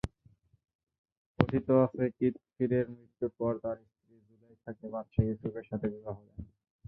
কথিত 1.39 1.67
আছে, 1.83 2.03
কিতফীরের 2.17 2.85
মৃত্যুর 2.91 3.31
পর 3.39 3.53
তার 3.63 3.77
স্ত্রী 3.87 4.15
যুলায়খাকে 4.27 4.85
বাদশাহ 4.93 5.23
ইউসুফের 5.27 5.65
সাথে 5.69 5.87
বিবাহ 5.93 6.15
দেন। 6.27 6.45